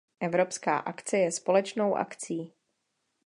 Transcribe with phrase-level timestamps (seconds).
[0.19, 2.53] Evropská akce je společnou akcí.